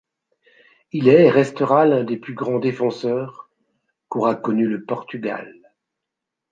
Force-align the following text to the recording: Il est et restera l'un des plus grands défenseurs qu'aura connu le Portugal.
Il 0.93 1.09
est 1.09 1.25
et 1.25 1.29
restera 1.29 1.85
l'un 1.85 2.03
des 2.03 2.17
plus 2.17 2.33
grands 2.33 2.57
défenseurs 2.57 3.51
qu'aura 4.09 4.33
connu 4.33 4.65
le 4.67 4.83
Portugal. 4.83 5.53